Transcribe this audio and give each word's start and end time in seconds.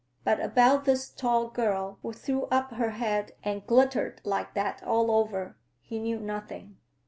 But 0.23 0.39
about 0.39 0.85
this 0.85 1.11
tall 1.11 1.49
girl 1.49 1.99
who 2.01 2.11
threw 2.11 2.45
up 2.45 2.71
her 2.71 2.89
head 2.89 3.33
and 3.43 3.67
glittered 3.67 4.19
like 4.23 4.55
that 4.55 4.81
all 4.81 5.11
over, 5.11 5.57
he 5.83 5.99
knew 5.99 6.19
nothing. 6.19 6.77